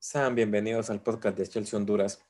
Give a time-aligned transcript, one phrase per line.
[0.00, 2.24] Sean bienvenidos al podcast de Chelsea Honduras.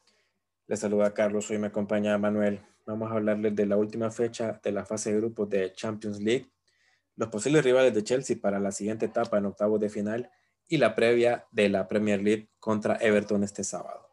[0.68, 2.62] Les saluda Carlos, hoy me acompaña Manuel.
[2.86, 6.50] Vamos a hablarles de la última fecha de la fase de grupos de Champions League,
[7.16, 10.30] los posibles rivales de Chelsea para la siguiente etapa en octavos de final
[10.66, 14.08] y la previa de la Premier League contra Everton este sábado.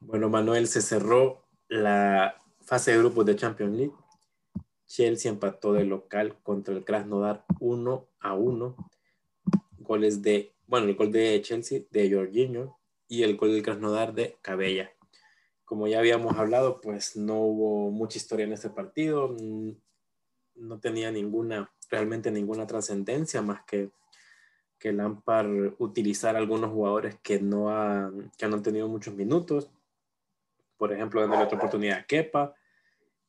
[0.00, 3.94] Bueno, Manuel, se cerró la fase de grupos de Champions League.
[4.86, 8.76] Chelsea empató de local contra el Krasnodar 1 a 1.
[9.80, 14.38] Goles de bueno, el gol de Chelsea de Jorginho y el gol del Krasnodar de
[14.42, 14.92] Cabella.
[15.64, 19.70] Como ya habíamos hablado, pues no hubo mucha historia en este partido, mm,
[20.56, 23.90] no tenía ninguna, realmente ninguna trascendencia más que
[24.84, 29.70] que Lampard utilizar algunos jugadores que no, han, que no han tenido muchos minutos,
[30.76, 32.54] por ejemplo, dándole otra oportunidad a Kepa,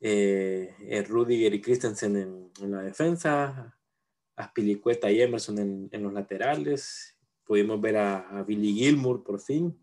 [0.02, 3.74] eh, eh, Rudiger y Christensen en, en, la defensa,
[4.36, 7.15] Aspilicueta y Emerson en, en los laterales,
[7.46, 9.78] pudimos ver a, Billy Gilmour por fin.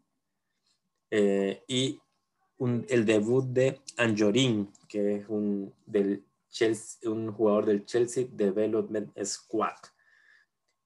[1.11, 2.01] Eh, y
[2.89, 9.77] el debut de Anjorin, que es un, del Chelsea, un jugador del Chelsea Development Squad.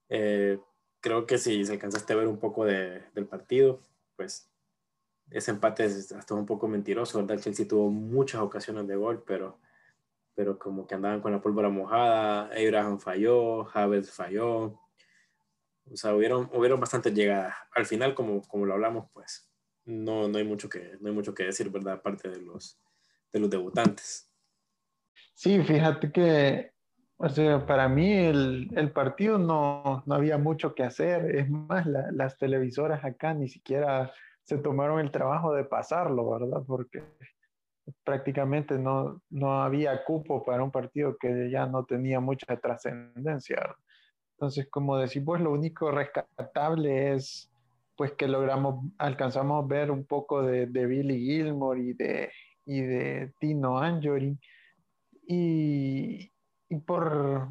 [0.09, 0.59] Eh,
[0.99, 3.81] creo que si se alcanzaste a ver un poco de, del partido,
[4.15, 4.49] pues
[5.29, 7.41] ese empate es hasta un poco mentiroso, ¿verdad?
[7.41, 9.59] Chelsea tuvo muchas ocasiones de gol, pero,
[10.35, 14.79] pero como que andaban con la pólvora mojada, Abraham falló, Havertz falló,
[15.91, 17.55] o sea, hubieron, hubieron bastantes llegadas.
[17.73, 19.49] Al final, como, como lo hablamos, pues
[19.85, 21.95] no, no, hay mucho que, no hay mucho que decir, ¿verdad?
[21.95, 22.79] Aparte de los,
[23.31, 24.31] de los debutantes.
[25.33, 26.71] Sí, fíjate que
[27.19, 31.35] o sea, para mí el, el partido no, no, había mucho que hacer.
[31.35, 34.11] Es más, las televisoras acá ni siquiera
[34.43, 36.61] se tomaron el trabajo de pasarlo, ¿verdad?
[36.65, 37.03] Porque
[38.03, 43.75] prácticamente no, no había cupo para un partido que ya no tenía mucha trascendencia.
[44.37, 47.51] Entonces, como decimos, lo único rescatable es
[47.95, 52.31] pues que logramos, alcanzamos ver un poco de, de Billy Gilmore y de,
[52.67, 54.37] y de Tino Anjori.
[55.25, 56.31] Y,
[56.69, 57.49] y por,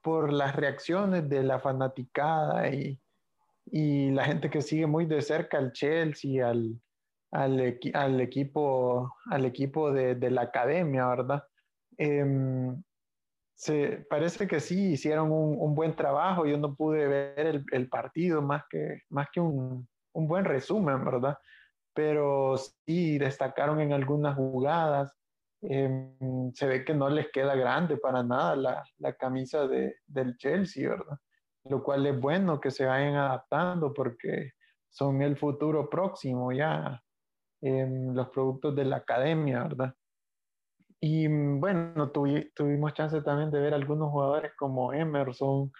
[0.00, 3.00] por las reacciones de la fanaticada y,
[3.66, 6.80] y, la gente que sigue muy de cerca al Chelsea, al,
[7.32, 11.42] al, al equipo, al equipo de, de, la academia, ¿verdad?
[11.98, 12.72] Eh,
[13.60, 16.46] se, parece que sí hicieron un, un, buen trabajo.
[16.46, 21.04] Yo no pude ver el, el partido más que, más que un, un, buen resumen,
[21.04, 21.36] ¿verdad?
[21.94, 25.14] Pero sí destacaron en algunas jugadas.
[25.60, 26.16] Eh,
[26.54, 30.88] se ve que no les queda grande para nada la, la camisa de, del Chelsea,
[30.88, 31.18] ¿verdad?
[31.64, 34.52] Lo cual es bueno que se vayan adaptando porque
[34.88, 37.02] son el futuro próximo ya,
[37.60, 39.94] eh, los productos de la academia, ¿verdad?
[41.00, 45.72] Y mm, bueno, tuvimos chance también de ver algunos jugadores como Emerson,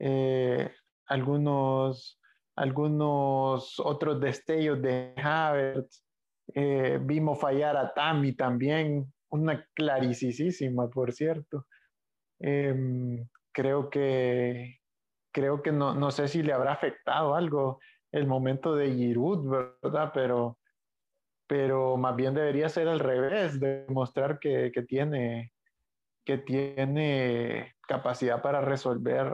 [0.00, 0.70] eh,
[1.06, 2.20] algunos,
[2.56, 6.04] algunos otros destellos de Havertz.
[6.54, 11.66] Eh, vimos fallar a Tami también, una claricisísima, por cierto.
[12.40, 14.78] Em, creo que,
[15.32, 17.80] creo que no, no sé si le habrá afectado algo
[18.12, 20.10] el momento de Giroud, ¿verdad?
[20.14, 20.57] Pero
[21.48, 25.52] pero más bien debería ser al revés, demostrar que, que, tiene,
[26.24, 29.32] que tiene capacidad para resolver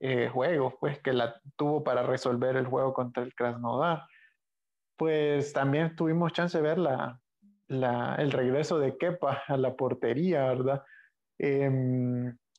[0.00, 4.06] eh, juegos, pues que la tuvo para resolver el juego contra el Krasnodar.
[4.96, 7.20] Pues también tuvimos chance de ver la,
[7.68, 10.82] la, el regreso de Kepa a la portería, ¿verdad?
[11.38, 11.70] Eh,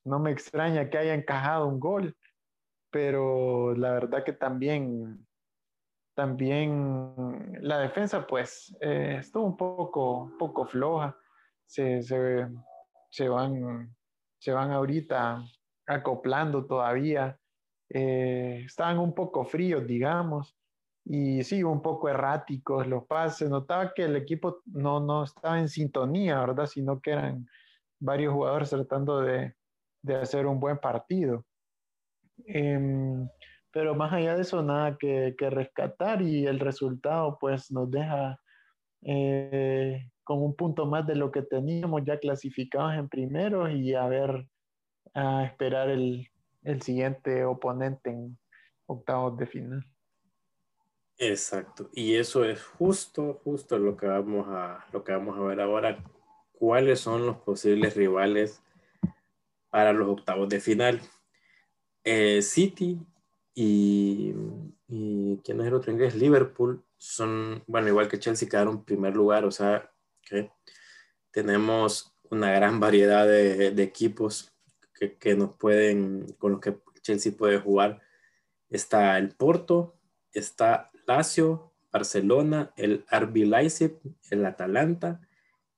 [0.06, 2.16] no me extraña que haya encajado un gol,
[2.90, 5.28] pero la verdad que también
[6.22, 11.18] también la defensa, pues, eh, estuvo un poco, poco floja.
[11.66, 12.48] Se, se,
[13.10, 13.96] se, van,
[14.38, 15.44] se van ahorita
[15.88, 17.40] acoplando todavía.
[17.90, 20.56] Eh, estaban un poco fríos, digamos,
[21.04, 23.50] y sí, un poco erráticos los pases.
[23.50, 26.68] Notaba que el equipo no, no estaba en sintonía, ¿verdad?
[26.68, 27.48] Sino que eran
[28.00, 29.56] varios jugadores tratando de,
[30.04, 31.48] de hacer un buen partido.
[32.46, 33.28] Eh,
[33.72, 38.40] pero más allá de eso, nada que, que rescatar y el resultado pues nos deja
[39.04, 44.08] eh, con un punto más de lo que teníamos ya clasificados en primero y a
[44.08, 44.48] ver,
[45.14, 46.28] a esperar el,
[46.64, 48.38] el siguiente oponente en
[48.86, 49.86] octavos de final.
[51.18, 55.62] Exacto, y eso es justo, justo lo que vamos a, lo que vamos a ver
[55.62, 56.04] ahora.
[56.54, 58.62] ¿Cuáles son los posibles rivales
[59.70, 61.02] para los octavos de final?
[62.04, 63.00] Eh, City
[63.54, 64.34] y,
[64.88, 66.16] y ¿quién es el otro inglés?
[66.16, 70.52] Liverpool son, bueno, igual que Chelsea quedaron en primer lugar, o sea, que
[71.32, 74.54] tenemos una gran variedad de, de equipos
[74.94, 78.02] que, que, nos pueden, con los que Chelsea puede jugar.
[78.70, 79.98] Está el Porto,
[80.32, 83.98] está Lazio, Barcelona, el RB Leipzig,
[84.30, 85.20] el Atalanta,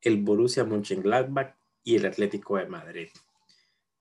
[0.01, 3.07] el Borussia Mönchengladbach y el Atlético de Madrid.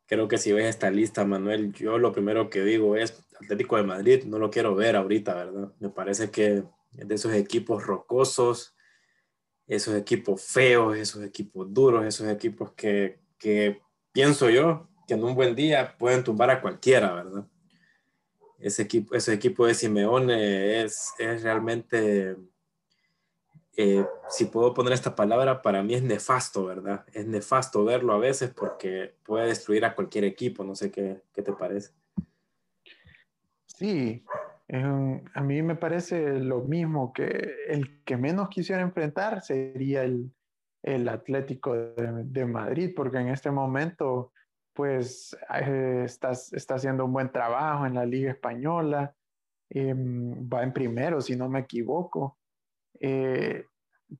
[0.06, 3.82] Creo que si ves esta lista, Manuel, yo lo primero que digo es Atlético de
[3.82, 5.72] Madrid, no lo quiero ver ahorita, ¿verdad?
[5.80, 6.64] Me parece que
[6.96, 8.74] es de esos equipos rocosos,
[9.66, 13.80] esos equipos feos, esos equipos duros, esos equipos que, que
[14.12, 17.46] pienso yo que en un buen día pueden tumbar a cualquiera, ¿verdad?
[18.58, 22.36] Ese equipo, ese equipo de Simeone es, es realmente,
[23.76, 27.04] eh, si puedo poner esta palabra, para mí es nefasto, ¿verdad?
[27.12, 31.42] Es nefasto verlo a veces porque puede destruir a cualquier equipo, no sé qué, qué
[31.42, 31.92] te parece.
[33.82, 34.24] Sí,
[35.34, 40.32] a mí me parece lo mismo que el que menos quisiera enfrentar sería el,
[40.84, 44.30] el Atlético de, Madrid, porque en este momento
[44.72, 49.16] pues eh, está, haciendo un buen trabajo en la Liga Española,
[49.68, 52.38] em, va en primero, si no me equivoco.
[53.00, 53.66] Eh,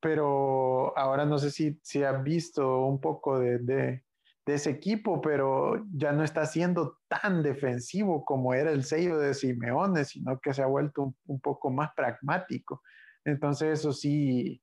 [0.01, 4.03] pero ahora no sé si, si has visto un poco de, de,
[4.47, 10.05] ese equipo, pero ya no está siendo tan defensivo como era el sello de Simeone,
[10.05, 12.83] sino que se ha vuelto un, un poco más pragmático.
[13.25, 14.61] Entonces eso sí,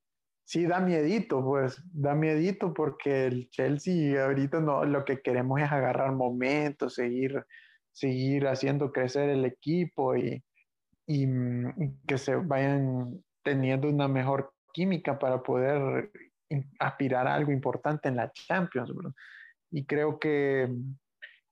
[0.50, 5.72] sí da miedito, pues da miedito porque el Chelsea ahorita no, lo que queremos es
[5.72, 7.46] agarrar momentos, seguir,
[7.92, 10.44] seguir haciendo crecer el equipo y,
[11.06, 16.12] y, mm, que se vayan teniendo una mejor química para poder
[16.80, 18.92] aspirar a algo importante en la Champions.
[19.72, 20.70] Y creo que,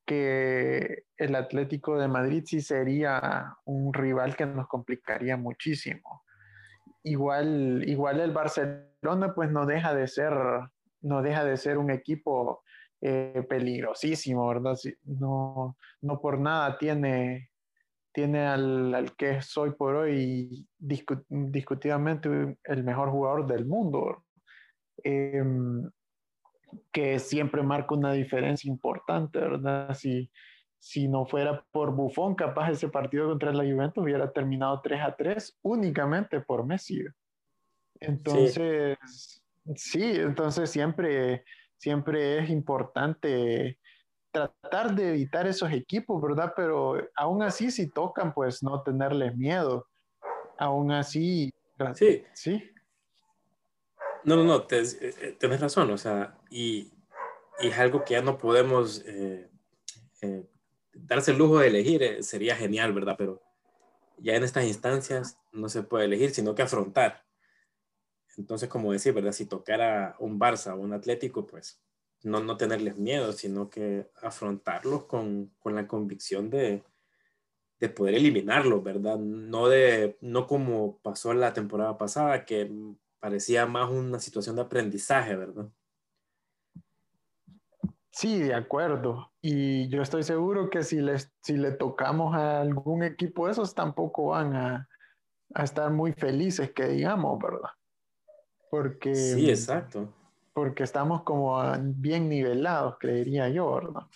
[0.06, 6.24] que el Atlético de Madrid sí sería un rival que nos complicaría muchísimo
[7.08, 10.34] igual, igual el Barcelona pues no deja de ser,
[11.02, 12.64] no deja de ser un equipo
[13.02, 14.78] eh, peligrosísimo, ¿verdad?
[15.04, 17.52] No, no por nada tiene,
[18.12, 24.24] tiene al, al que soy por hoy discutidamente el mejor jugador del mundo,
[25.04, 25.90] em,
[26.92, 29.94] que siempre marca una diferencia importante, ¿verdad?
[29.94, 30.30] Si,
[30.80, 35.16] si no fuera por Buffon, capaz ese partido contra la Juventus hubiera terminado 3 a
[35.16, 37.04] 3 únicamente por Messi.
[38.00, 38.98] Entonces,
[39.76, 41.44] sí, entonces siempre,
[41.78, 43.80] siempre es importante
[44.32, 46.54] tratar de evitar esos equipos, ¿verdad?
[46.56, 49.88] Pero aún así, si tocan, pues no tenerles miedo.
[50.60, 51.52] Aún así,
[51.96, 52.24] sí.
[52.34, 52.72] Sí.
[54.24, 56.92] No, no, no, te, eh, razón, o sea, y,
[57.60, 59.50] y, es algo que ya no podemos eh,
[60.22, 60.46] eh,
[60.94, 63.16] darse el lujo de elegir sería genial, ¿verdad?
[63.18, 63.42] Pero
[64.18, 67.26] ya en estas instancias no se puede elegir, sino que afrontar.
[68.38, 69.32] Entonces, como decir, ¿verdad?
[69.32, 71.82] Si tocara un Barça o un Atlético, pues
[72.24, 76.84] no, no tenerles miedo, sino que afrontarlos con, con la convicción de,
[77.80, 79.18] de poder eliminarlos, ¿verdad?
[79.18, 82.72] No, de, no como pasó la temporada pasada, que
[83.20, 85.68] parecía más una situación de aprendizaje, ¿verdad?
[88.12, 89.32] Sí, de acuerdo.
[89.42, 94.30] Y yo estoy seguro que si, les, si le tocamos a algún equipo esos, tampoco
[94.30, 94.90] van a,
[95.54, 97.70] a estar muy felices, que digamos, ¿verdad?
[98.72, 99.14] Porque...
[99.14, 100.14] Sí, exacto.
[100.54, 101.62] Porque estamos como
[101.96, 104.08] bien nivelados, creería yo, ¿verdad?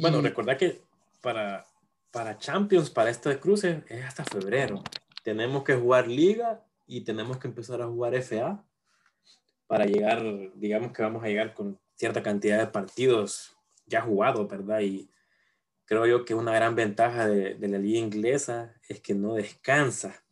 [0.00, 0.80] Bueno, recordad que
[1.20, 1.66] para,
[2.10, 4.82] para Champions, para este cruce, es hasta febrero.
[5.22, 8.64] Tenemos que jugar liga y tenemos que empezar a jugar FA
[9.68, 13.54] para llegar, digamos que vamos a llegar con cierta cantidad de partidos
[13.86, 14.80] ya jugados, ¿verdad?
[14.80, 15.10] Y
[15.84, 20.24] creo yo que una gran ventaja de, la liga inglesa es que no descansa.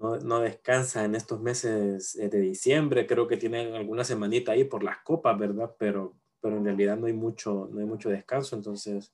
[0.00, 3.06] No, no, descansa en estos meses de diciembre.
[3.06, 5.74] Creo que tienen alguna semanita ahí por las copas, ¿verdad?
[5.78, 8.56] Pero, pero en realidad no hay, mucho, no hay mucho descanso.
[8.56, 9.12] Entonces,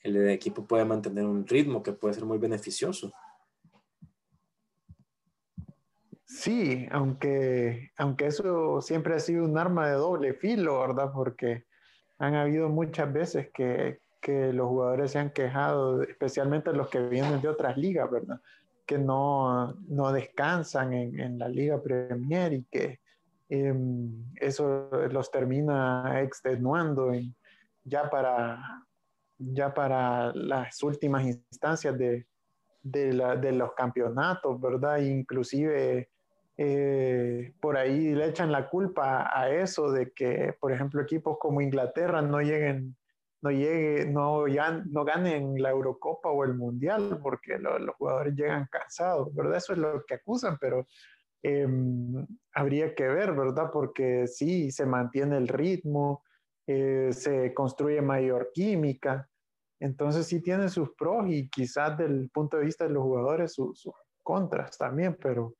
[0.00, 3.12] el equipo puede mantener un ritmo que puede ser muy beneficioso.
[6.34, 11.10] Sí, aunque, aunque eso siempre ha sido un arma de doble filo, ¿verdad?
[11.12, 11.66] Porque
[12.18, 17.42] han habido muchas veces que, que los jugadores se han quejado, especialmente los que vienen
[17.42, 18.40] de otras ligas, ¿verdad?
[18.86, 23.00] Que no, no descansan en, en, la Liga Premier y que
[23.50, 23.74] eh,
[24.36, 27.36] eso los termina extenuando en,
[27.84, 28.58] ya, para,
[29.38, 32.26] ya para las últimas instancias de,
[32.82, 34.96] de, la, de los campeonatos, ¿verdad?
[34.98, 36.08] Inclusive
[36.56, 41.60] eh, por ahí le echan la culpa a eso de que, por ejemplo, equipos como
[41.60, 42.96] Inglaterra no lleguen,
[43.42, 44.44] no llegue, no,
[45.04, 49.56] ganen la Eurocopa o el Mundial porque los jugadores llegan cansados, ¿verdad?
[49.56, 50.86] Eso es lo que acusan, pero
[51.42, 53.70] em, habría que ver, ¿verdad?
[53.72, 56.22] Porque sí, se mantiene el ritmo,
[56.66, 59.28] eh, se construye mayor química,
[59.80, 63.90] Entonces sí tiene sus pros y quizás del punto de vista de los jugadores sus,
[64.22, 65.56] contras también, pero,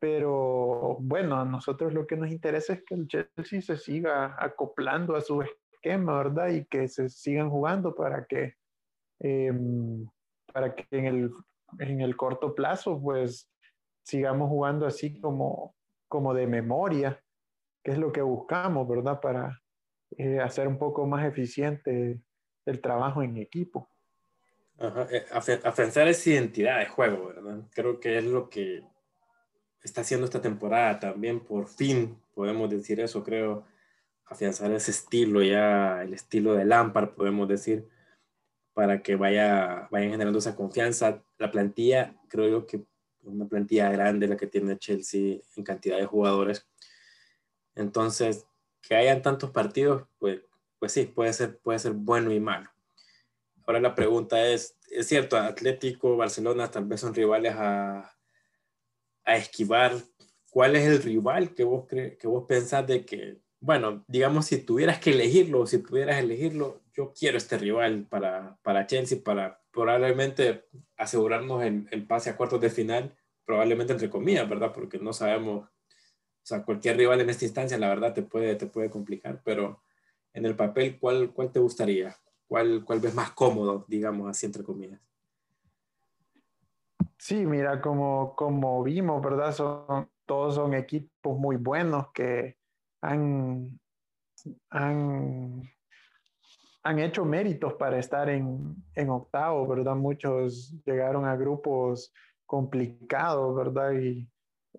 [0.00, 5.14] pero bueno, a nosotros lo que nos interesa es que el Chelsea se siga acoplando
[5.14, 6.48] a su esquema, ¿verdad?
[6.48, 8.54] Y que se sigan jugando para que,
[9.18, 10.08] em,
[10.52, 11.30] para que en el,
[11.78, 13.50] en el corto plazo, pues
[14.02, 15.74] sigamos jugando así como,
[16.08, 17.22] como de memoria,
[17.84, 19.20] que es lo que buscamos, ¿verdad?
[19.20, 19.60] Para
[20.16, 22.22] eh, hacer un poco más eficiente
[22.64, 23.90] el trabajo en equipo.
[24.78, 25.06] Ajá.
[25.10, 27.68] Eh, afianzar esa identidad de juego, ¿verdad?
[27.74, 28.82] Creo que es lo que
[29.82, 33.64] está haciendo esta temporada también, por fin podemos decir eso, creo,
[34.24, 37.88] afianzar ese estilo ya, el estilo de Lampard, podemos decir,
[38.72, 41.22] para que vaya, vayan generando esa confianza.
[41.38, 42.84] La plantilla, creo yo que
[43.22, 46.66] una plantilla grande la que tiene Chelsea en cantidad de jugadores.
[47.74, 48.46] Entonces,
[48.80, 50.40] que hayan tantos partidos, pues,
[50.78, 52.70] pues sí, puede ser, puede ser bueno y malo.
[53.66, 58.16] Ahora la pregunta es, es cierto, Atlético, Barcelona tal vez son rivales a,
[59.30, 59.92] a esquivar.
[60.50, 64.98] ¿Cuál es el rival que vos, que vos pensás de que, bueno, digamos, si tuvieras
[64.98, 70.64] que elegirlo, si pudieras elegirlo, yo quiero este rival para, para Chelsea, para probablemente
[70.96, 74.72] asegurarnos el, el pase a cuartos de final, probablemente entre comillas, ¿verdad?
[74.72, 75.70] Porque no sabemos, o
[76.42, 79.82] sea, cualquier rival en esta instancia, la verdad, te puede, te puede complicar, pero
[80.32, 82.16] en el papel, ¿cuál, cuál te gustaría?
[82.46, 85.00] ¿Cuál, ¿Cuál ves más cómodo, digamos, así entre comillas?
[87.20, 89.52] Sí, mira, como, como vimos, ¿verdad?
[89.52, 92.56] Son, todos son equipos muy buenos que
[93.02, 93.78] han,
[94.70, 95.62] han,
[96.82, 99.96] han hecho méritos para estar en, en octavo, ¿verdad?
[99.96, 102.10] Muchos llegaron a grupos
[102.46, 103.92] complicados, ¿verdad?
[103.92, 104.26] Y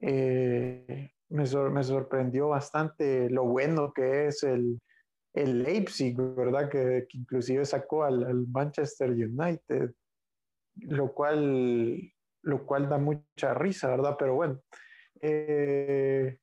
[0.01, 4.81] eh, me, me sorprendió bastante lo bueno que es el,
[5.33, 6.69] el Leipzig, ¿verdad?
[6.69, 9.91] Que, inclusive sacó al, Manchester United,
[10.75, 12.11] lo cual,
[12.43, 14.15] lo cual da mucha risa, ¿verdad?
[14.17, 14.59] Pero bueno,
[15.21, 16.37] eh,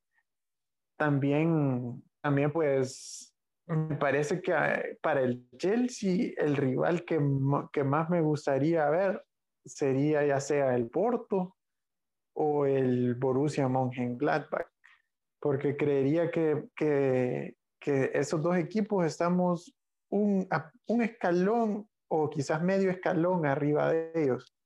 [0.97, 3.35] también, también pues
[3.67, 7.21] me parece que eh, para el Chelsea el rival que,
[7.73, 9.25] que más me gustaría ver
[9.65, 11.57] sería ya sea el Porto
[12.35, 14.69] o el Borussia Mönchengladbach,
[15.41, 17.55] porque creería que, que
[18.15, 19.75] esos dos equipos estamos
[20.11, 24.58] un escalón o quizás medio escalón arriba de ellos.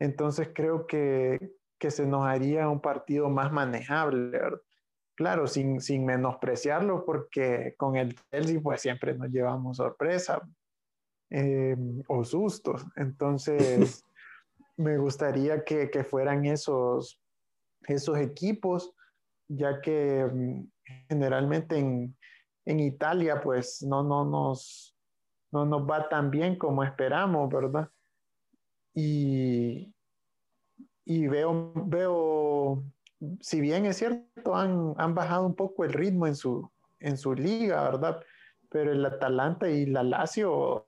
[0.00, 4.40] Entonces creo que, que se nos haría un partido más manejable,
[5.20, 10.40] Claro, sin, sin menospreciarlo, porque con el Chelsea pues siempre nos llevamos sorpresa
[11.28, 11.76] eh,
[12.08, 12.86] o sustos.
[12.96, 14.02] Entonces,
[14.78, 17.20] me gustaría que, que, fueran esos,
[17.86, 18.94] esos equipos,
[19.46, 20.70] ya que mm,
[21.10, 22.16] generalmente en,
[22.64, 24.96] en Italia pues no, no, nos,
[25.52, 27.90] no nos va tan bien como esperamos, ¿verdad?
[28.94, 29.92] Y,
[31.04, 32.82] y veo, veo,
[33.40, 37.34] si bien es cierto, han, han bajado un poco el ritmo en su, en su
[37.34, 38.20] liga, ¿verdad?
[38.68, 40.86] Pero el Atalanta y la Lazio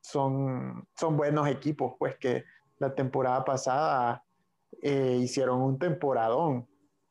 [0.00, 2.44] son, son buenos equipos, pues que
[2.78, 4.22] la temporada pasada
[4.82, 6.66] eh, hicieron un temporadón,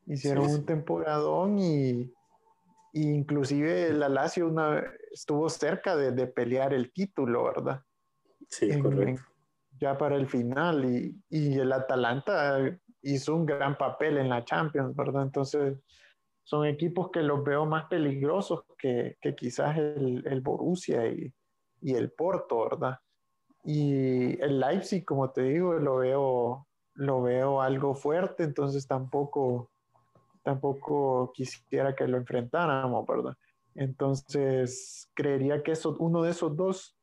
[0.06, 2.12] hicieron un temporadón y,
[2.92, 7.82] inclusive la Lazio una, estuvo cerca de, de, pelear el título, ¿verdad?
[8.48, 9.33] Sí, correcto.
[9.80, 12.58] Ya para el final y, y, el Atalanta
[13.02, 15.22] hizo un gran papel en la Champions, ¿verdad?
[15.22, 15.78] Entonces
[16.44, 21.32] son equipos que los veo más peligrosos que, que quizás el, el Borussia y,
[21.80, 22.98] y, el Porto, ¿verdad?
[23.64, 29.70] Y el Leipzig, como te digo, lo veo, lo veo algo fuerte, entonces tampoco
[30.44, 33.36] tampoco quisiera que lo enfrentáramos, ¿verdad?
[33.74, 36.96] Entonces, creería que eso, uno de esos dos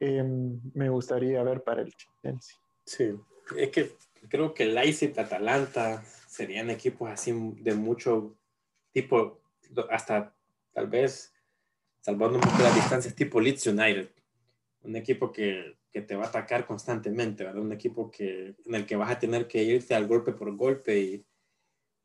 [0.00, 1.92] em, me gustaría ver para el
[2.22, 2.56] Chelsea.
[2.84, 3.10] Sí,
[3.56, 3.92] es que
[4.28, 8.36] creo que Leipzig, Atalanta serían equipos así de mucho
[8.92, 9.40] tipo,
[9.90, 10.34] hasta
[10.72, 11.32] tal vez
[12.00, 14.10] salvando un poco las distancias, tipo Leeds United.
[14.82, 17.60] Un equipo que, que, te va a atacar constantemente, ¿verdad?
[17.60, 20.98] Un equipo que, en el que vas a tener que irte al golpe por golpe
[20.98, 21.26] y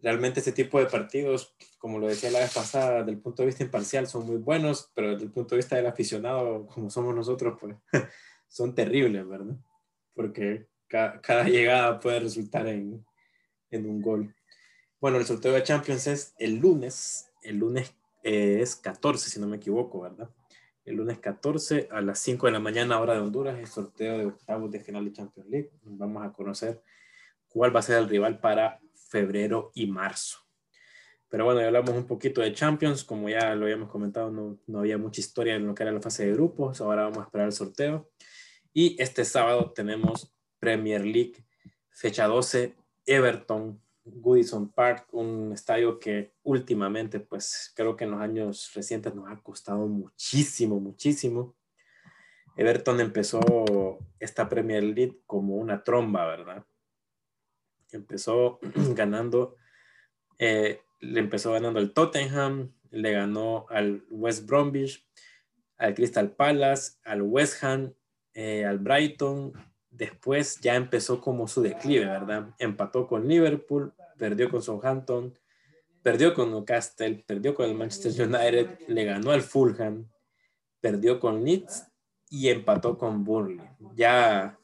[0.03, 3.47] realmente ese tipo de partidos, como lo decía la vez pasada, desde el punto de
[3.47, 7.15] vista imparcial son muy buenos, pero desde el punto de vista del aficionado, como somos
[7.15, 7.77] nosotros, pues
[8.49, 9.55] son terribles, ¿verdad?
[10.13, 13.03] Porque cada, llegada puede resultar en,
[13.71, 14.35] en, un gol.
[14.99, 19.47] Bueno, el sorteo de Champions es el lunes, el lunes eh, es 14, si no
[19.47, 20.29] me equivoco, ¿verdad?
[20.83, 24.25] El lunes 14 a las 5 de la mañana, hora de Honduras, el sorteo de
[24.25, 25.71] octavos de final de Champions League.
[25.83, 26.83] Vamos a conocer
[27.47, 28.82] cuál va a ser el rival para
[29.13, 30.39] febrero y marzo.
[31.29, 34.79] Pero bueno, ya hablamos un poquito de Champions, como ya lo habíamos comentado, no, no,
[34.79, 37.45] había mucha historia en lo que era la fase de grupos, ahora vamos a esperar
[37.45, 38.09] el sorteo.
[38.73, 41.45] Y este sábado tenemos Premier League,
[41.91, 48.71] fecha 12, Everton, Goodison Park, un estadio que últimamente, pues creo que en los años
[48.73, 51.55] recientes nos ha costado muchísimo, muchísimo.
[52.57, 56.65] Everton empezó esta Premier League como una tromba, ¿verdad?
[57.93, 58.59] Empezó
[58.95, 59.57] ganando,
[60.39, 65.07] eh, le empezó ganando el Tottenham, le ganó al West Bromwich,
[65.77, 67.93] al Crystal Palace, al West Ham,
[68.33, 69.53] eh, al Brighton.
[69.89, 72.49] Después ya empezó como su declive, ¿verdad?
[72.59, 75.37] Empató con Liverpool, perdió con Southampton,
[76.01, 80.09] perdió con Newcastle, perdió con el Manchester United, le ganó al Fulham,
[80.81, 81.87] perdió con Leeds
[82.29, 83.67] y empató con Burnley.
[83.95, 84.59] Ya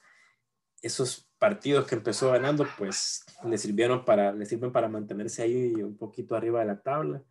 [0.81, 5.97] esos partidos que empezó ganando, pues le sirvieron para, le sirven para mantenerse ahí un
[5.97, 7.23] poquito arriba de la tabla.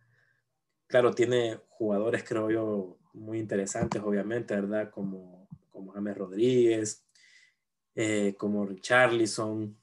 [0.86, 4.90] Claro, tiene jugadores, creo yo, muy interesantes, obviamente, ¿verdad?
[4.90, 7.04] Como, como James Rodríguez,
[7.94, 9.76] eh, como Richarlison.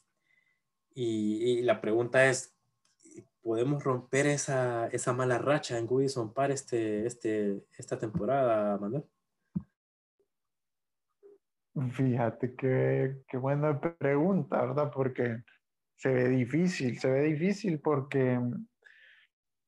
[0.95, 2.55] Y, y, la pregunta es,
[3.41, 9.05] ¿podemos romper esa, esa mala racha en Goodison Park este, este, esta temporada, Manuel?
[11.91, 14.89] Fíjate qué, qué buena pregunta, ¿verdad?
[14.93, 15.43] Porque
[15.97, 18.39] se ve difícil, se ve difícil porque,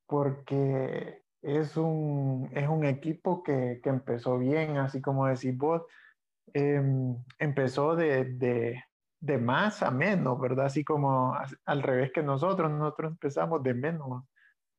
[0.06, 5.82] porque es, un, es un equipo que, que empezó bien, así como decís vos,
[6.54, 8.82] em, empezó de, de,
[9.20, 10.66] de, más a menos, ¿verdad?
[10.66, 11.34] Así como
[11.66, 14.24] al revés que nosotros, nosotros empezamos de menos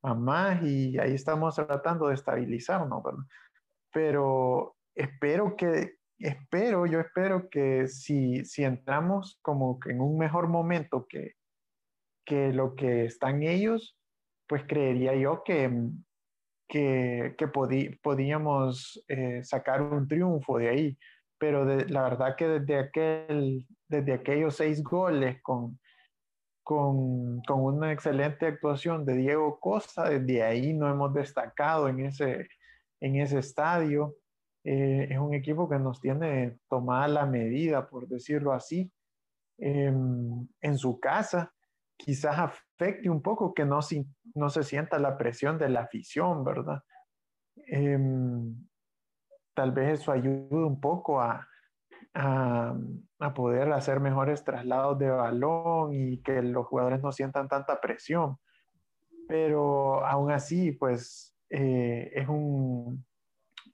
[0.01, 3.25] a más y ahí estamos tratando de estabilizarnos, ¿verdad?
[3.93, 10.48] Pero espero que, espero, yo espero que si, si entramos como que en un mejor
[10.48, 11.34] momento que,
[12.26, 13.98] que lo que están ellos,
[14.48, 15.72] pues creería yo que,
[16.68, 17.48] que, que
[18.02, 20.98] podíamos eh, sacar un triunfo de ahí.
[21.40, 25.80] Pero la verdad que desde, aquel, desde aquellos seis goles con,
[26.64, 32.48] con, con, una excelente actuación de Diego Costa, desde ahí no hemos destacado en ese,
[33.00, 34.16] en ese estadio.
[34.63, 38.91] Eh, es un equipo que nos tiene tomada la medida, por decirlo así,
[39.57, 41.53] em, en su casa.
[41.98, 43.79] Quizás afecte un poco que no,
[44.35, 46.83] no se sienta la presión de la afición, ¿verdad?
[47.67, 48.55] Em,
[49.53, 51.48] tal vez eso ayude un poco a,
[52.13, 52.75] a,
[53.19, 58.37] a, poder hacer mejores traslados de balón y que los jugadores no sientan tanta presión.
[59.27, 63.05] Pero aún así, pues eh, es un,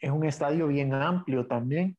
[0.05, 1.97] es un estadio bien amplio también.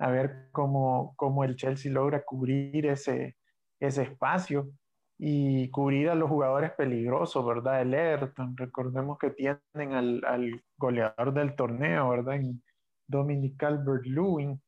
[0.00, 3.36] A ver cómo, cómo el Chelsea logra cubrir ese,
[3.78, 4.72] ese espacio
[5.16, 7.82] y cubrir a los jugadores peligrosos, ¿verdad?
[7.82, 12.34] El Everton, recordemos que tienen al, al goleador del torneo, ¿verdad?
[12.34, 12.60] En
[13.06, 14.60] Dominic Calvert-Lewin,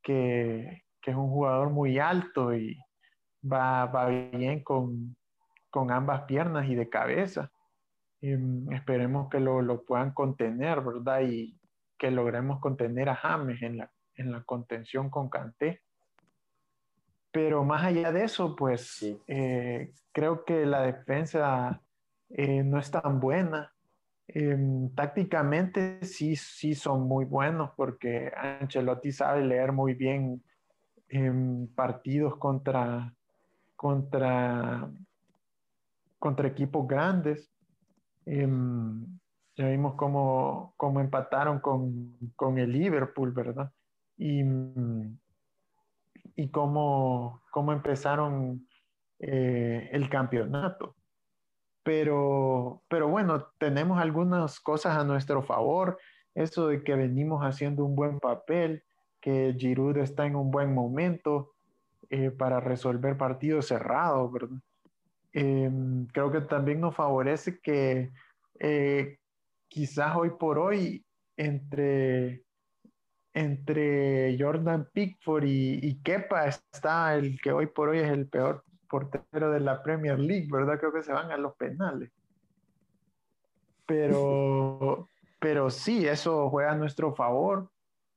[0.00, 2.78] que, que, es un jugador muy alto y
[3.42, 5.16] va, va bien con,
[5.68, 7.50] con, ambas piernas y de cabeza.
[8.20, 11.22] Mm, esperemos que lo, lo, puedan contener, ¿verdad?
[11.22, 11.58] Y,
[11.98, 15.82] que logremos contener a James en la, en la contención con Canté.
[17.30, 21.82] Pero más allá de eso, pues eh, creo que la defensa
[22.30, 23.72] eh, no es tan buena.
[24.26, 30.42] Em, tácticamente sí, sí son muy buenos porque Ancelotti sabe leer muy bien
[31.08, 33.14] em, partidos contra,
[33.76, 34.90] contra,
[36.18, 37.50] contra equipos grandes.
[39.58, 43.72] Ya vimos cómo, cómo empataron con, con, el Liverpool, ¿verdad?
[44.16, 44.44] Y,
[46.36, 48.68] y cómo, cómo empezaron
[49.18, 50.94] eh, el campeonato.
[51.82, 55.98] Pero, pero bueno, tenemos algunas cosas a nuestro favor.
[56.36, 58.84] Eso de que venimos haciendo un buen papel,
[59.20, 61.54] que Giroud está en un buen momento
[62.10, 64.58] eh, para resolver partidos cerrados, ¿verdad?
[65.32, 68.12] Em, creo que también nos favorece que
[68.60, 69.17] eh,
[69.68, 71.04] quizás hoy por hoy
[71.36, 72.42] entre,
[73.34, 78.64] entre Jordan Pickford y, y, Kepa está el que hoy por hoy es el peor
[78.88, 80.78] portero de la Premier League, ¿verdad?
[80.78, 82.10] Creo que se van a los penales.
[83.86, 85.08] Pero,
[85.40, 87.70] pero sí, eso juega a nuestro favor.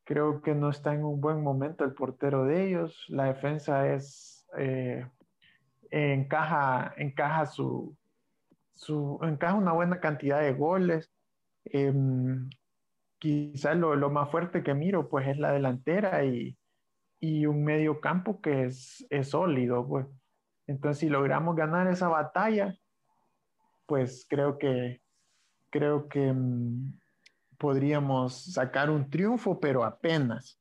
[0.03, 3.05] Creo que no está en un buen momento el portero de ellos.
[3.09, 5.05] La defensa es eh,
[5.91, 7.95] encaja, encaja su,
[8.73, 11.10] su encaja una buena cantidad de goles.
[11.65, 11.93] Eh,
[13.19, 16.57] quizás lo, lo, más fuerte que miro pues es la delantera y,
[17.19, 19.87] y un medio campo que es, es, sólido.
[19.87, 20.07] Pues.
[20.67, 22.75] Entonces si logramos ganar esa batalla,
[23.85, 25.01] pues creo que,
[25.69, 26.97] creo que um,
[27.57, 30.59] podríamos sacar un triunfo, pero apenas,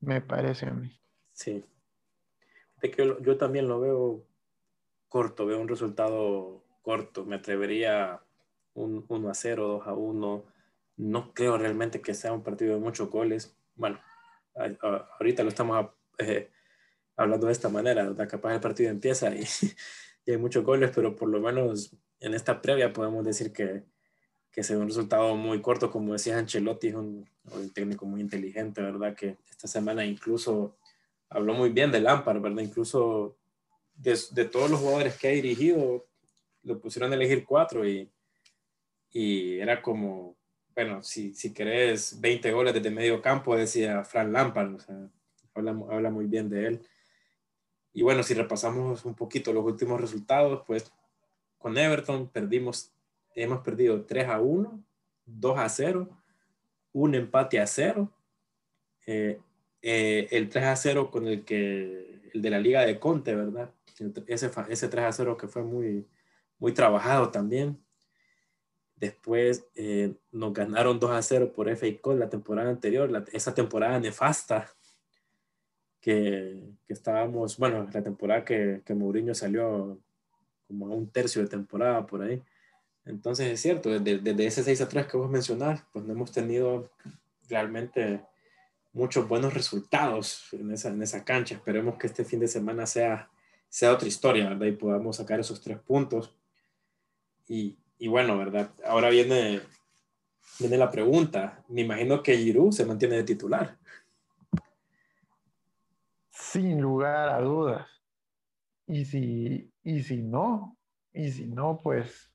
[0.00, 0.96] me parece a mí.
[1.32, 1.64] Sí.
[2.82, 4.26] De que yo, también lo veo
[5.08, 7.24] corto, veo un resultado corto.
[7.24, 8.22] Me atrevería
[8.76, 10.44] un 1 a 0, 2 a 1.
[10.98, 13.56] No creo realmente que sea un partido de muchos goles.
[13.74, 14.00] Bueno,
[15.18, 16.50] ahorita lo estamos eh,
[17.16, 18.28] hablando de esta manera, ¿verdad?
[18.28, 19.44] Capaz el partido empieza y,
[20.26, 23.84] y, hay muchos goles, pero por lo menos en esta previa podemos decir que,
[24.50, 28.80] que sea un resultado muy corto, como decía Ancelotti, es un, un, técnico muy inteligente,
[28.80, 29.14] ¿verdad?
[29.14, 30.78] Que esta semana incluso
[31.28, 32.62] habló muy bien de Lampard, ¿verdad?
[32.62, 33.36] Incluso
[33.94, 36.06] de, de todos los jugadores que ha dirigido,
[36.62, 38.10] lo pusieron a elegir cuatro y,
[39.18, 40.36] y era como,
[40.74, 45.08] bueno, si, si querés 20 goles desde medio campo, decía Fran Lampard, o sea,
[45.54, 46.86] habla, habla muy bien de él.
[47.94, 50.92] Y bueno, si repasamos un poquito los últimos resultados, pues
[51.56, 52.92] con Everton perdimos,
[53.34, 54.84] hemos perdido 3 a 1,
[55.24, 56.10] 2 a 0,
[56.92, 58.12] un empate a 0,
[59.06, 59.40] eh,
[59.80, 63.72] eh, el 3 a 0 con el que, el de la Liga de Conte, ¿verdad?
[64.26, 66.06] Ese, ese 3 a 0 que fue muy,
[66.58, 67.85] muy trabajado también.
[68.96, 74.00] Después eh, nos ganaron 2 a 0 por FA Cup la temporada anterior, esa temporada
[74.00, 74.72] nefasta
[76.00, 79.98] que, que, estábamos, bueno, la temporada que, que Mourinho salió
[80.66, 82.42] como a un tercio de temporada por ahí.
[83.04, 86.32] Entonces es cierto, desde, desde ese 6 a 3 que vos mencionás, pues no hemos
[86.32, 86.90] tenido
[87.48, 88.24] realmente
[88.92, 91.54] muchos buenos resultados en esa, en esa cancha.
[91.54, 93.30] Esperemos que este fin de semana sea,
[93.68, 94.66] sea otra historia, ¿verdad?
[94.66, 96.34] Y podamos sacar esos tres puntos.
[97.46, 98.70] Y, y bueno, ¿verdad?
[98.84, 99.60] Ahora viene,
[100.58, 101.64] viene la pregunta.
[101.68, 103.76] Me imagino que Giroud se mantiene de titular.
[106.30, 107.86] Sin lugar a dudas.
[108.86, 110.76] Y si, y si no,
[111.12, 112.30] y si no, pues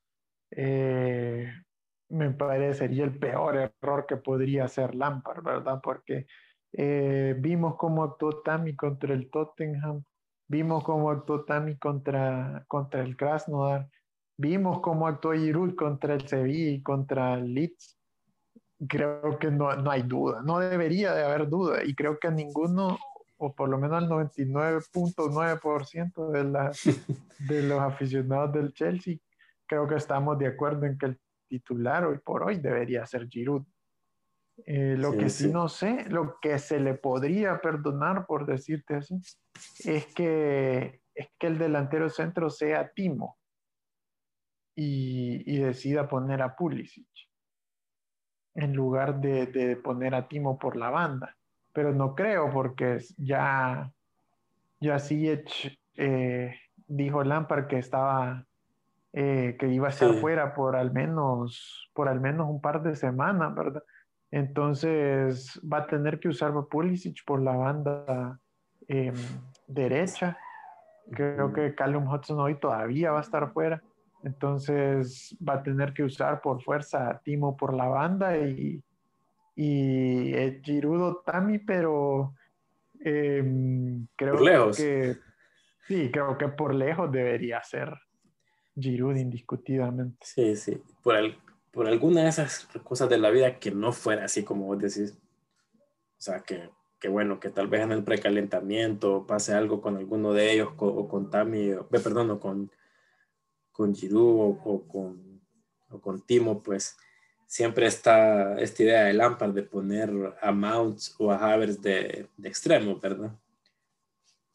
[0.52, 1.50] eh,
[2.10, 5.80] me parecería el peor error que podría hacer Lampard, ¿verdad?
[5.82, 6.28] Porque
[6.74, 10.04] eh, vimos cómo actuó Tammy contra el Tottenham,
[10.47, 13.89] vimos cómo actuó Tammy contra, contra el Krasnodar,
[14.42, 18.00] Vimos cómo actuó Giroud contra el Sevilla y contra el Leeds.
[18.90, 21.84] Creo que no, no hay duda, no debería de haber duda.
[21.86, 22.98] Y creo que ninguno,
[23.38, 26.72] o por lo menos el 99.9% de, la,
[27.48, 29.18] de los aficionados del Chelsea,
[29.68, 33.62] creo que estamos de acuerdo en que el titular hoy por hoy debería ser Giroud.
[34.66, 39.22] Eh, lo que sí, no sé, lo que se le podría perdonar, por decirte así,
[39.86, 43.38] es que, es que el delantero centro sea Timo
[44.84, 47.08] y, decida poner a Pulisic
[48.56, 51.38] en lugar de, poner a Timo por la banda.
[51.74, 53.91] Pero no creo porque ya,
[54.80, 54.98] ya
[55.98, 56.56] eh,
[56.88, 58.46] dijo Lampard que estaba
[59.13, 62.96] eh, que iba a estar fuera por al menos por al menos un par de
[62.96, 63.84] semanas, ¿verdad?
[64.32, 68.39] Entonces va a tener que usar a Pulisic por la banda
[68.88, 69.13] em,
[69.67, 70.38] derecha.
[71.12, 73.82] Creo que Callum Hudson hoy todavía va a estar fuera.
[74.24, 78.82] Entonces va a tener que usar por fuerza a Timo por la banda y,
[79.56, 82.36] y Girudo Tami, pero
[83.00, 85.18] em, creo que
[85.88, 87.94] sí, creo que por lejos debería ser
[88.76, 90.26] Giroud indiscutidamente.
[90.26, 91.16] Sí, sí, por,
[91.72, 95.18] por alguna de esas cosas de la vida que no fuera así como vos decís.
[96.18, 100.34] O sea, que, que bueno, que tal vez en el precalentamiento pase algo con alguno
[100.34, 102.72] de ellos o con Tami, perdón, o con
[103.72, 105.42] con Giroud o, con,
[105.90, 106.96] o con Timo, pues
[107.48, 112.50] siempre está esta idea de Lampard de poner a Mounts o a Havers de, de
[112.50, 113.32] extremo, ¿verdad?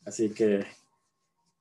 [0.05, 0.65] Así que,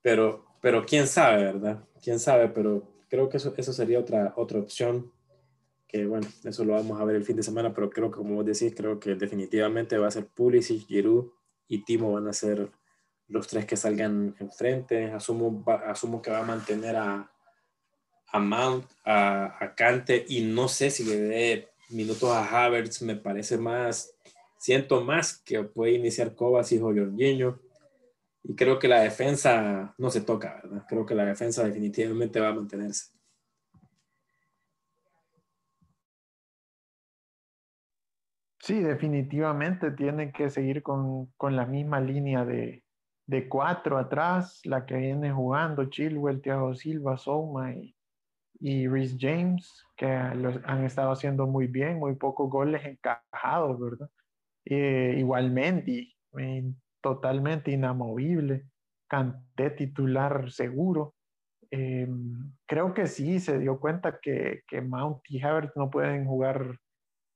[0.01, 1.83] pero, pero quién sabe, ¿verdad?
[2.01, 5.11] Quién sabe, pero creo que eso, eso sería otra, otra opción
[5.87, 8.35] que bueno, eso lo vamos a ver el fin de semana, pero creo que como
[8.35, 11.31] vos decís, creo que definitivamente va a ser Pulisic, Giroud
[11.67, 12.71] y Timo van a ser
[13.27, 15.11] los tres que salgan enfrente.
[15.11, 17.31] Asumo, asumo que va a mantener a,
[18.35, 23.15] a Mount, a, a Kante y no sé si le dé minutos a Havertz, me
[23.15, 24.13] parece más,
[24.57, 27.59] siento más que puede iniciar Kovacic o Jorginho
[28.43, 30.85] y creo que la defensa no se toca, ¿verdad?
[30.87, 33.11] Creo que la defensa definitivamente va a mantenerse.
[38.59, 42.83] Sí, definitivamente tiene que seguir con, con la misma línea de,
[43.27, 47.94] de, cuatro atrás, la que viene jugando Chilwell, Thiago Silva, Souma y,
[48.67, 54.09] y Rhys James, que han estado haciendo muy bien, muy pocos goles encajados, ¿verdad?
[54.65, 56.15] Eh, igualmente,
[56.99, 58.65] totalmente inamovible,
[59.07, 61.13] canté titular seguro.
[61.69, 62.07] Eh,
[62.65, 66.79] creo que sí, se dio cuenta que, que Mount y Havertz no pueden jugar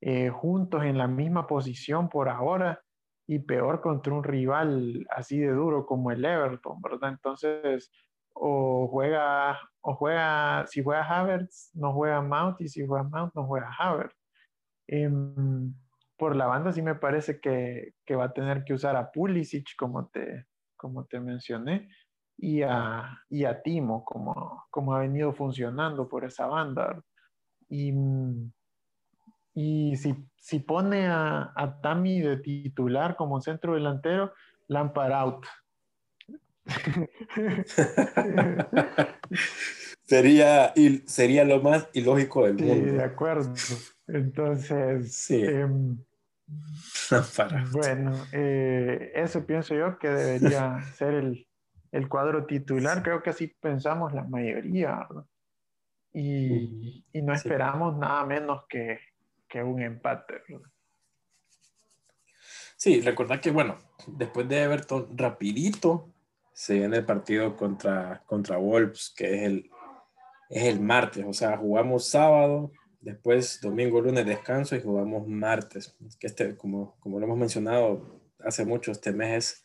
[0.01, 2.81] eh, juntos en la misma posición por ahora
[3.27, 7.11] y peor contra un rival así de duro como el Everton, ¿verdad?
[7.11, 7.91] Entonces,
[8.41, 13.45] o juega, o juega, si juega Havertz, no juega Mount, y si juega Mount, no
[13.45, 14.15] juega Havertz.
[14.87, 15.73] Em,
[16.17, 19.75] por la banda sí me parece que, que, va a tener que usar a Pulisic,
[19.77, 20.47] como te,
[20.77, 21.89] como te mencioné,
[22.37, 27.01] y a, y a Timo, como, como ha venido funcionando por esa banda.
[27.67, 27.93] Y,
[29.53, 34.33] y si, si pone a, a Tami de titular como centro delantero,
[34.67, 35.45] Lampard out.
[40.03, 40.73] sería,
[41.05, 42.93] sería lo más ilógico del mundo.
[42.93, 43.53] de acuerdo.
[44.07, 45.43] Entonces, sí.
[45.43, 45.97] Em,
[47.71, 51.47] bueno, eh, eso pienso yo que debería ser el,
[51.91, 53.03] el, cuadro titular.
[53.03, 55.07] Creo que así pensamos la mayoría,
[56.11, 58.99] Y, y, no esperamos nada menos que,
[59.47, 60.41] que un empate.
[62.75, 66.09] Sí, recordad que, bueno, después de Everton, rapidito
[66.59, 69.69] se viene el partido contra, contra Wolves, que es el,
[70.49, 71.23] es el martes.
[71.25, 75.95] O sea, jugamos sábado, después domingo, lunes descanso y jugamos martes.
[76.19, 79.63] Que este, como, como lo hemos mencionado hace mucho, este mes es,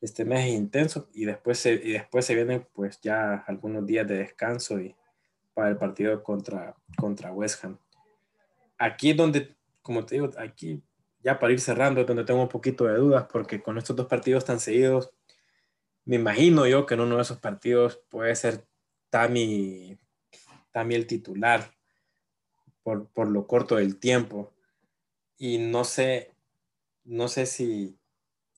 [0.00, 4.08] este mes es intenso y después, se, y después se vienen pues ya algunos días
[4.08, 4.96] de descanso y
[5.54, 7.78] para el partido contra, contra West Ham.
[8.76, 10.82] Aquí es donde, como te digo, aquí
[11.22, 14.06] ya para ir cerrando es donde tengo un poquito de dudas porque con estos dos
[14.06, 15.12] partidos tan seguidos,
[16.04, 18.66] me imagino yo que en uno de esos partidos puede ser
[19.10, 19.98] Tami,
[20.70, 21.74] Tami el titular
[22.82, 24.52] por, por lo corto del tiempo.
[25.38, 26.34] Y no sé,
[27.04, 27.98] no sé si,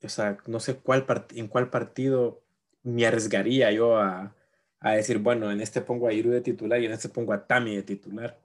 [0.03, 2.43] o sea, no sé cuál en cuál partido
[2.83, 4.35] me arriesgaría yo a,
[4.81, 7.47] a, decir, bueno, en este pongo a Iru de titular y en este pongo a
[7.47, 8.39] Tami de titular.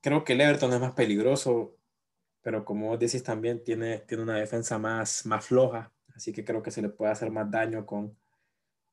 [0.00, 1.76] Creo que el Everton es más peligroso,
[2.42, 6.62] pero como vos decís también tiene, tiene una defensa más, más floja, así que creo
[6.62, 8.16] que se le puede hacer más daño con,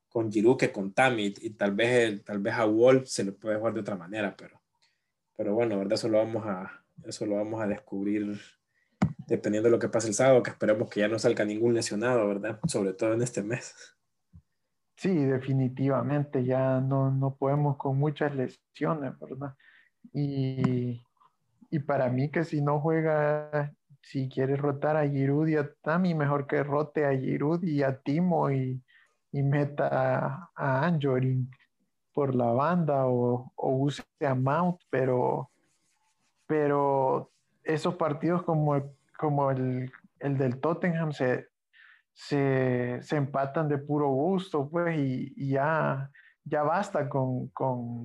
[0.08, 3.58] con Giroud que con Tami y tal vez, tal vez a Wolf se le puede
[3.58, 4.60] jugar de otra manera, pero
[5.36, 5.94] pero bueno, ¿verdad?
[5.94, 8.40] Eso lo vamos a, eso lo vamos a descubrir
[9.26, 12.26] dependiendo de lo que pase el sábado, que esperemos que ya no salga ningún lesionado,
[12.26, 12.58] ¿verdad?
[12.66, 13.74] Sobre todo en este mes.
[14.96, 19.54] Sí, definitivamente, ya no, no podemos con muchas lesiones, ¿verdad?
[20.14, 21.02] Y,
[21.70, 23.74] y, para mí que si no juega,
[24.06, 27.98] si quiere rotar a Giroud y a Tami, mejor que rote a Giroud y a
[27.98, 28.80] Timo y,
[29.32, 31.50] y meta a Anjorin
[32.14, 35.50] por la banda o, use a Mount, pero,
[36.46, 37.32] pero
[37.64, 38.80] esos partidos como,
[39.18, 39.90] como el,
[40.20, 41.48] del Tottenham se,
[42.12, 46.10] se, empatan de puro gusto, pues, y, ya,
[46.44, 47.50] ya basta con,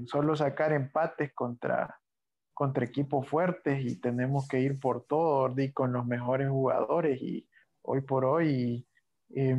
[0.07, 2.00] solo sacar empates contra,
[2.61, 7.49] contra equipos fuertes y tenemos que ir por todo y con los mejores jugadores y
[7.81, 8.85] hoy por hoy
[9.31, 9.57] eh,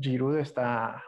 [0.00, 1.00] Giroud está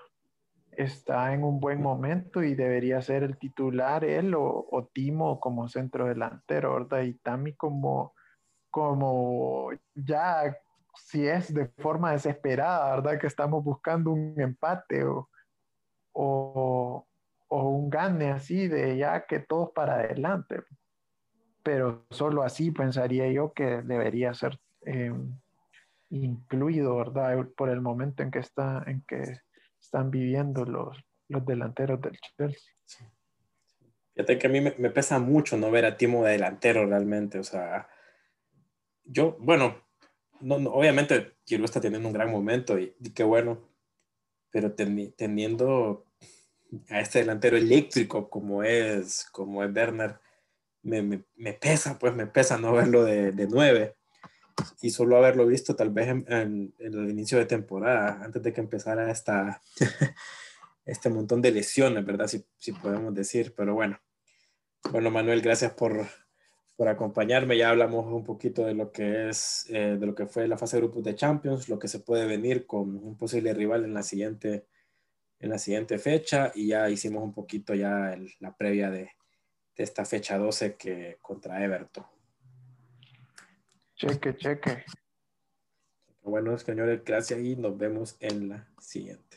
[0.71, 6.07] está en un buen momento y debería ser el titular él o, Timo como centro
[6.07, 7.03] delantero, ¿verdad?
[7.03, 8.14] Y Tami como,
[8.71, 10.57] como ya
[10.95, 13.19] si es de forma desesperada, ¿verdad?
[13.19, 15.29] Que estamos buscando un empate o,
[16.12, 17.08] o,
[17.49, 20.63] un gane así de ya que todos para adelante.
[21.63, 25.13] Pero solo así pensaría yo que debería ser eh,
[26.11, 27.47] incluido, ¿verdad?
[27.57, 29.41] Por el momento en que está, en que
[29.81, 30.97] están viviendo los,
[31.29, 32.73] los delanteros del Chelsea.
[34.15, 37.39] Fíjate que a mí me, pesa mucho no ver a Timo de delantero realmente.
[37.39, 37.89] O sea,
[39.05, 39.77] yo, bueno,
[40.41, 43.69] no, obviamente Giroud está teniendo un gran momento y, qué bueno,
[44.51, 46.08] pero teniendo
[46.91, 50.19] a este delantero eléctrico como es, como es Werner,
[50.83, 51.03] me,
[51.37, 53.97] me, pesa, pues me pesa no verlo de, de nueve
[54.81, 59.11] y solo haberlo visto tal vez en, el inicio de temporada, antes de que empezara
[59.11, 59.63] esta,
[60.85, 62.27] este montón de lesiones, ¿verdad?
[62.27, 64.01] Si, si, podemos decir, pero bueno.
[64.91, 66.07] Bueno, Manuel, gracias por,
[66.77, 67.59] por acompañarme.
[67.59, 70.77] Ya hablamos un poquito de lo que es, eh, de lo que fue la fase
[70.77, 74.03] de grupos de Champions, lo que se puede venir con un posible rival en la
[74.03, 74.67] siguiente,
[75.40, 79.11] en la siguiente fecha y ya hicimos un poquito ya la previa de,
[79.77, 82.05] de esta fecha 12 que contra Everton.
[83.94, 84.85] Cheque, cheque.
[86.22, 89.28] Bueno, señores, gracias y nos vemos en la siguiente.